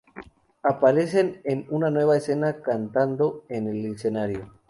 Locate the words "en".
1.43-1.67, 3.49-3.67